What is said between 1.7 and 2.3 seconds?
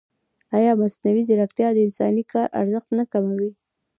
د انساني